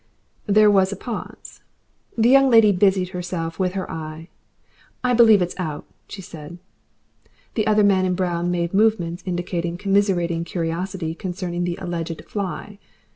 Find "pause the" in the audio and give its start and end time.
0.95-2.31